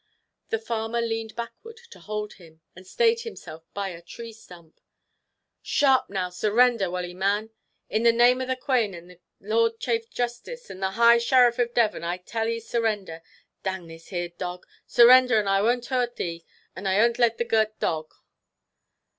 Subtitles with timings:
[0.49, 4.81] The farmer leaned backward to hold him, and stayed himself by a tree stump.
[5.61, 7.51] "Sharp now, surrender, wull e, man.
[7.87, 11.19] In the name of of the Quane and the Lord Chafe Justice, and the High
[11.19, 13.21] Shariff of Devon, I tell e surrender
[13.61, 16.43] dang this here dog surrender, and I 'ont hoort e;
[16.75, 18.11] and I 'ont let the girt dog."